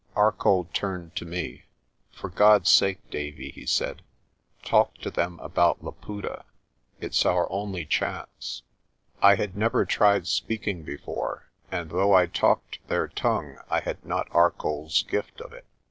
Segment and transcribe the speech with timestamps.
[0.15, 1.65] Arcoll turned to me.
[2.11, 4.01] "For God's sake, Davie," he said,
[4.63, 6.43] "talk to them about Laputa.
[6.99, 8.63] It's our only chance."
[9.21, 14.27] I had never tried speaking before, and though I talked their tongue I had not
[14.31, 15.67] Arcoll's gift of it.